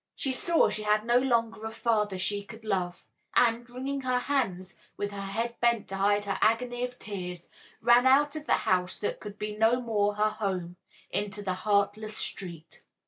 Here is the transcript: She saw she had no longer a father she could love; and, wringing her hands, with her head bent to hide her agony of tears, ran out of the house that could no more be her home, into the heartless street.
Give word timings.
She 0.15 0.31
saw 0.33 0.67
she 0.71 0.81
had 0.81 1.05
no 1.05 1.19
longer 1.19 1.63
a 1.63 1.69
father 1.69 2.17
she 2.17 2.43
could 2.43 2.65
love; 2.65 3.03
and, 3.35 3.69
wringing 3.69 4.01
her 4.01 4.17
hands, 4.17 4.75
with 4.97 5.11
her 5.11 5.21
head 5.21 5.59
bent 5.59 5.87
to 5.89 5.97
hide 5.97 6.25
her 6.25 6.39
agony 6.41 6.83
of 6.83 6.97
tears, 6.97 7.47
ran 7.81 8.07
out 8.07 8.35
of 8.35 8.47
the 8.47 8.65
house 8.65 8.97
that 8.97 9.19
could 9.19 9.39
no 9.39 9.79
more 9.79 10.13
be 10.13 10.17
her 10.17 10.29
home, 10.31 10.77
into 11.11 11.43
the 11.43 11.53
heartless 11.53 12.17
street. 12.17 12.81